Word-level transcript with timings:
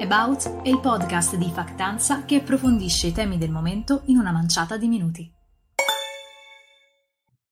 About 0.00 0.62
è 0.62 0.68
il 0.68 0.80
podcast 0.80 1.36
di 1.36 1.50
Factanza 1.54 2.24
che 2.24 2.36
approfondisce 2.36 3.06
i 3.06 3.12
temi 3.12 3.38
del 3.38 3.50
momento 3.50 4.02
in 4.06 4.18
una 4.18 4.32
manciata 4.32 4.76
di 4.76 4.88
minuti. 4.88 5.32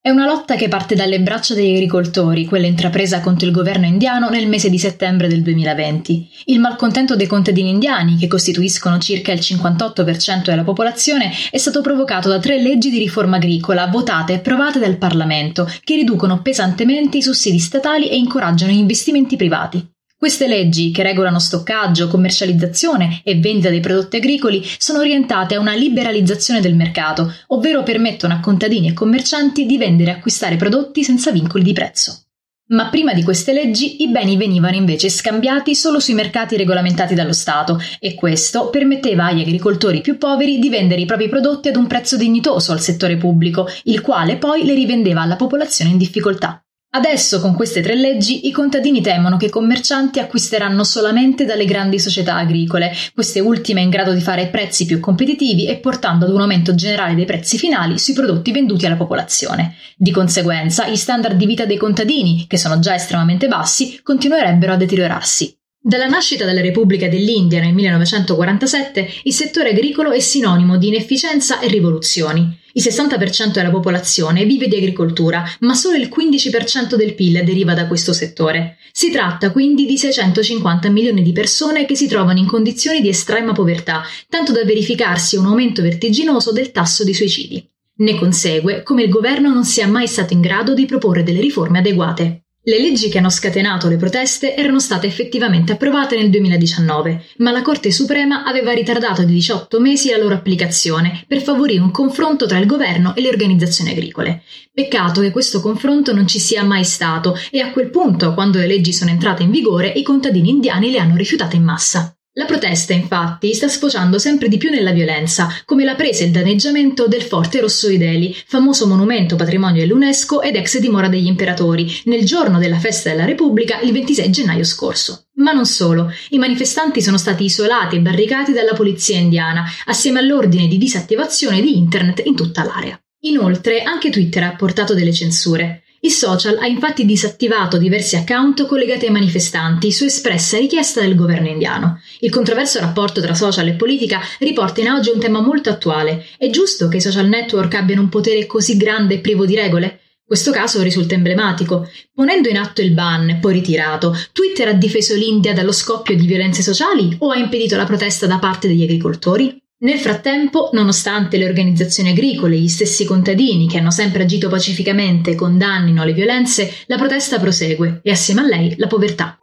È 0.00 0.10
una 0.10 0.26
lotta 0.26 0.56
che 0.56 0.66
parte 0.66 0.96
dalle 0.96 1.20
braccia 1.20 1.54
degli 1.54 1.74
agricoltori, 1.74 2.44
quella 2.44 2.66
intrapresa 2.66 3.20
contro 3.20 3.46
il 3.46 3.52
governo 3.52 3.86
indiano 3.86 4.28
nel 4.28 4.48
mese 4.48 4.68
di 4.68 4.78
settembre 4.78 5.28
del 5.28 5.42
2020. 5.42 6.28
Il 6.46 6.58
malcontento 6.58 7.14
dei 7.14 7.28
contadini 7.28 7.70
indiani, 7.70 8.16
che 8.16 8.26
costituiscono 8.26 8.98
circa 8.98 9.30
il 9.30 9.38
58% 9.38 10.42
della 10.46 10.64
popolazione, 10.64 11.30
è 11.50 11.58
stato 11.58 11.80
provocato 11.80 12.28
da 12.28 12.40
tre 12.40 12.60
leggi 12.60 12.90
di 12.90 12.98
riforma 12.98 13.36
agricola 13.36 13.86
votate 13.86 14.32
e 14.32 14.36
approvate 14.36 14.80
dal 14.80 14.96
Parlamento, 14.96 15.70
che 15.84 15.94
riducono 15.94 16.42
pesantemente 16.42 17.18
i 17.18 17.22
sussidi 17.22 17.60
statali 17.60 18.08
e 18.08 18.16
incoraggiano 18.16 18.72
gli 18.72 18.78
investimenti 18.78 19.36
privati. 19.36 19.91
Queste 20.22 20.46
leggi, 20.46 20.92
che 20.92 21.02
regolano 21.02 21.40
stoccaggio, 21.40 22.06
commercializzazione 22.06 23.22
e 23.24 23.34
vendita 23.40 23.70
dei 23.70 23.80
prodotti 23.80 24.18
agricoli, 24.18 24.64
sono 24.78 25.00
orientate 25.00 25.56
a 25.56 25.58
una 25.58 25.74
liberalizzazione 25.74 26.60
del 26.60 26.76
mercato, 26.76 27.34
ovvero 27.48 27.82
permettono 27.82 28.32
a 28.32 28.38
contadini 28.38 28.86
e 28.86 28.92
commercianti 28.92 29.66
di 29.66 29.76
vendere 29.76 30.12
e 30.12 30.14
acquistare 30.14 30.54
prodotti 30.54 31.02
senza 31.02 31.32
vincoli 31.32 31.64
di 31.64 31.72
prezzo. 31.72 32.26
Ma 32.68 32.88
prima 32.88 33.14
di 33.14 33.24
queste 33.24 33.52
leggi 33.52 34.04
i 34.04 34.10
beni 34.10 34.36
venivano 34.36 34.76
invece 34.76 35.08
scambiati 35.08 35.74
solo 35.74 35.98
sui 35.98 36.14
mercati 36.14 36.56
regolamentati 36.56 37.14
dallo 37.14 37.32
Stato 37.32 37.80
e 37.98 38.14
questo 38.14 38.70
permetteva 38.70 39.24
agli 39.24 39.40
agricoltori 39.40 40.02
più 40.02 40.18
poveri 40.18 40.60
di 40.60 40.68
vendere 40.68 41.00
i 41.00 41.06
propri 41.06 41.28
prodotti 41.28 41.66
ad 41.66 41.74
un 41.74 41.88
prezzo 41.88 42.16
dignitoso 42.16 42.70
al 42.70 42.80
settore 42.80 43.16
pubblico, 43.16 43.66
il 43.86 44.00
quale 44.00 44.36
poi 44.36 44.64
le 44.64 44.74
rivendeva 44.74 45.22
alla 45.22 45.34
popolazione 45.34 45.90
in 45.90 45.98
difficoltà. 45.98 46.62
Adesso, 46.94 47.40
con 47.40 47.54
queste 47.54 47.80
tre 47.80 47.94
leggi, 47.94 48.46
i 48.46 48.50
contadini 48.50 49.00
temono 49.00 49.38
che 49.38 49.46
i 49.46 49.50
commercianti 49.50 50.18
acquisteranno 50.18 50.84
solamente 50.84 51.46
dalle 51.46 51.64
grandi 51.64 51.98
società 51.98 52.34
agricole, 52.34 52.92
queste 53.14 53.40
ultime 53.40 53.80
in 53.80 53.88
grado 53.88 54.12
di 54.12 54.20
fare 54.20 54.48
prezzi 54.48 54.84
più 54.84 55.00
competitivi 55.00 55.66
e 55.66 55.78
portando 55.78 56.26
ad 56.26 56.32
un 56.32 56.42
aumento 56.42 56.74
generale 56.74 57.14
dei 57.14 57.24
prezzi 57.24 57.56
finali 57.56 57.98
sui 57.98 58.12
prodotti 58.12 58.52
venduti 58.52 58.84
alla 58.84 58.96
popolazione. 58.96 59.76
Di 59.96 60.10
conseguenza, 60.10 60.86
gli 60.86 60.96
standard 60.96 61.38
di 61.38 61.46
vita 61.46 61.64
dei 61.64 61.78
contadini, 61.78 62.44
che 62.46 62.58
sono 62.58 62.78
già 62.78 62.94
estremamente 62.94 63.48
bassi, 63.48 63.98
continuerebbero 64.02 64.74
a 64.74 64.76
deteriorarsi. 64.76 65.56
Dalla 65.80 66.06
nascita 66.06 66.44
della 66.44 66.60
Repubblica 66.60 67.08
dell'India 67.08 67.62
nel 67.62 67.72
1947, 67.72 69.08
il 69.22 69.32
settore 69.32 69.70
agricolo 69.70 70.12
è 70.12 70.20
sinonimo 70.20 70.76
di 70.76 70.88
inefficienza 70.88 71.58
e 71.58 71.68
rivoluzioni. 71.68 72.60
Il 72.74 72.82
60% 72.82 73.52
della 73.52 73.70
popolazione 73.70 74.44
vive 74.44 74.66
di 74.66 74.76
agricoltura, 74.76 75.44
ma 75.60 75.74
solo 75.74 75.96
il 75.96 76.08
15% 76.08 76.94
del 76.94 77.14
PIL 77.14 77.44
deriva 77.44 77.74
da 77.74 77.86
questo 77.86 78.12
settore. 78.12 78.78
Si 78.92 79.10
tratta 79.10 79.50
quindi 79.50 79.86
di 79.86 79.98
650 79.98 80.88
milioni 80.90 81.22
di 81.22 81.32
persone 81.32 81.84
che 81.84 81.94
si 81.94 82.06
trovano 82.06 82.38
in 82.38 82.46
condizioni 82.46 83.00
di 83.00 83.08
estrema 83.08 83.52
povertà, 83.52 84.02
tanto 84.28 84.52
da 84.52 84.64
verificarsi 84.64 85.36
un 85.36 85.46
aumento 85.46 85.82
vertiginoso 85.82 86.52
del 86.52 86.72
tasso 86.72 87.04
di 87.04 87.14
suicidi. 87.14 87.66
Ne 87.94 88.18
consegue 88.18 88.82
come 88.82 89.02
il 89.02 89.10
governo 89.10 89.52
non 89.52 89.64
sia 89.64 89.86
mai 89.86 90.06
stato 90.06 90.32
in 90.32 90.40
grado 90.40 90.72
di 90.74 90.86
proporre 90.86 91.22
delle 91.22 91.40
riforme 91.40 91.78
adeguate. 91.78 92.42
Le 92.64 92.78
leggi 92.78 93.08
che 93.08 93.18
hanno 93.18 93.28
scatenato 93.28 93.88
le 93.88 93.96
proteste 93.96 94.54
erano 94.54 94.78
state 94.78 95.08
effettivamente 95.08 95.72
approvate 95.72 96.16
nel 96.16 96.30
2019, 96.30 97.24
ma 97.38 97.50
la 97.50 97.60
Corte 97.60 97.90
Suprema 97.90 98.44
aveva 98.44 98.70
ritardato 98.70 99.24
di 99.24 99.32
18 99.32 99.80
mesi 99.80 100.10
la 100.10 100.18
loro 100.18 100.36
applicazione 100.36 101.24
per 101.26 101.42
favorire 101.42 101.80
un 101.80 101.90
confronto 101.90 102.46
tra 102.46 102.58
il 102.58 102.66
governo 102.66 103.16
e 103.16 103.20
le 103.20 103.30
organizzazioni 103.30 103.90
agricole. 103.90 104.44
Peccato 104.72 105.22
che 105.22 105.32
questo 105.32 105.60
confronto 105.60 106.14
non 106.14 106.28
ci 106.28 106.38
sia 106.38 106.62
mai 106.62 106.84
stato 106.84 107.36
e 107.50 107.58
a 107.58 107.72
quel 107.72 107.90
punto, 107.90 108.32
quando 108.32 108.58
le 108.58 108.68
leggi 108.68 108.92
sono 108.92 109.10
entrate 109.10 109.42
in 109.42 109.50
vigore, 109.50 109.88
i 109.88 110.04
contadini 110.04 110.50
indiani 110.50 110.92
le 110.92 110.98
hanno 110.98 111.16
rifiutate 111.16 111.56
in 111.56 111.64
massa. 111.64 112.16
La 112.34 112.46
protesta, 112.46 112.94
infatti, 112.94 113.52
sta 113.52 113.68
sfociando 113.68 114.18
sempre 114.18 114.48
di 114.48 114.56
più 114.56 114.70
nella 114.70 114.92
violenza, 114.92 115.54
come 115.66 115.84
la 115.84 115.94
presa 115.94 116.22
e 116.22 116.28
il 116.28 116.32
danneggiamento 116.32 117.06
del 117.06 117.20
Forte 117.20 117.60
Rosso 117.60 117.88
di 117.88 117.98
Delhi, 117.98 118.34
famoso 118.46 118.86
monumento 118.86 119.36
patrimonio 119.36 119.82
dell'UNESCO 119.82 120.40
ed 120.40 120.56
ex 120.56 120.78
dimora 120.78 121.08
degli 121.08 121.26
imperatori, 121.26 121.92
nel 122.04 122.24
giorno 122.24 122.58
della 122.58 122.78
festa 122.78 123.10
della 123.10 123.26
Repubblica, 123.26 123.80
il 123.80 123.92
26 123.92 124.30
gennaio 124.30 124.64
scorso. 124.64 125.26
Ma 125.34 125.52
non 125.52 125.66
solo, 125.66 126.10
i 126.30 126.38
manifestanti 126.38 127.02
sono 127.02 127.18
stati 127.18 127.44
isolati 127.44 127.96
e 127.96 128.00
barricati 128.00 128.52
dalla 128.52 128.72
polizia 128.72 129.18
indiana, 129.18 129.66
assieme 129.84 130.20
all'ordine 130.20 130.68
di 130.68 130.78
disattivazione 130.78 131.60
di 131.60 131.76
Internet 131.76 132.22
in 132.24 132.34
tutta 132.34 132.64
l'area. 132.64 132.98
Inoltre, 133.24 133.82
anche 133.82 134.08
Twitter 134.08 134.44
ha 134.44 134.56
portato 134.56 134.94
delle 134.94 135.12
censure. 135.12 135.82
Il 136.04 136.10
social 136.10 136.58
ha 136.58 136.66
infatti 136.66 137.04
disattivato 137.04 137.78
diversi 137.78 138.16
account 138.16 138.66
collegati 138.66 139.06
ai 139.06 139.12
manifestanti 139.12 139.92
su 139.92 140.04
espressa 140.04 140.58
richiesta 140.58 141.00
del 141.00 141.14
governo 141.14 141.46
indiano. 141.46 142.00
Il 142.18 142.30
controverso 142.30 142.80
rapporto 142.80 143.20
tra 143.20 143.34
social 143.34 143.68
e 143.68 143.74
politica 143.74 144.20
riporta 144.40 144.80
in 144.80 144.88
auge 144.88 145.12
un 145.12 145.20
tema 145.20 145.40
molto 145.40 145.70
attuale. 145.70 146.26
È 146.36 146.50
giusto 146.50 146.88
che 146.88 146.96
i 146.96 147.00
social 147.00 147.28
network 147.28 147.74
abbiano 147.74 148.00
un 148.00 148.08
potere 148.08 148.46
così 148.46 148.76
grande 148.76 149.14
e 149.14 149.18
privo 149.20 149.46
di 149.46 149.54
regole? 149.54 150.00
Questo 150.24 150.50
caso 150.50 150.82
risulta 150.82 151.14
emblematico. 151.14 151.88
Ponendo 152.12 152.48
in 152.48 152.56
atto 152.56 152.80
il 152.80 152.90
ban, 152.90 153.38
poi 153.40 153.52
ritirato, 153.52 154.12
Twitter 154.32 154.66
ha 154.66 154.72
difeso 154.72 155.14
l'India 155.14 155.52
dallo 155.52 155.70
scoppio 155.70 156.16
di 156.16 156.26
violenze 156.26 156.62
sociali 156.62 157.14
o 157.20 157.30
ha 157.30 157.36
impedito 157.36 157.76
la 157.76 157.84
protesta 157.84 158.26
da 158.26 158.40
parte 158.40 158.66
degli 158.66 158.82
agricoltori? 158.82 159.61
Nel 159.82 159.98
frattempo, 159.98 160.70
nonostante 160.72 161.36
le 161.36 161.44
organizzazioni 161.44 162.10
agricole 162.10 162.54
e 162.54 162.60
gli 162.60 162.68
stessi 162.68 163.04
contadini 163.04 163.68
che 163.68 163.78
hanno 163.78 163.90
sempre 163.90 164.22
agito 164.22 164.48
pacificamente 164.48 165.34
condannino 165.34 166.04
le 166.04 166.12
violenze, 166.12 166.72
la 166.86 166.96
protesta 166.96 167.40
prosegue 167.40 168.00
e 168.02 168.12
assieme 168.12 168.42
a 168.42 168.46
lei 168.46 168.76
la 168.76 168.86
povertà. 168.86 169.38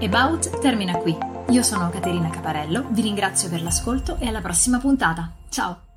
About 0.00 0.58
termina 0.60 0.96
qui. 0.96 1.14
Io 1.50 1.62
sono 1.62 1.90
Caterina 1.90 2.30
Caparello, 2.30 2.86
vi 2.92 3.02
ringrazio 3.02 3.50
per 3.50 3.60
l'ascolto 3.60 4.16
e 4.18 4.26
alla 4.26 4.40
prossima 4.40 4.78
puntata. 4.78 5.36
Ciao! 5.50 5.89